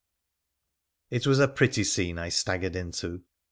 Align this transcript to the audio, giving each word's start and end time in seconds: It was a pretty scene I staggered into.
It 1.11 1.27
was 1.27 1.37
a 1.37 1.47
pretty 1.47 1.83
scene 1.83 2.17
I 2.17 2.29
staggered 2.29 2.75
into. 2.75 3.21